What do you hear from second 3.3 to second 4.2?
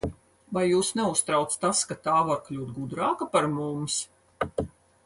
par mums?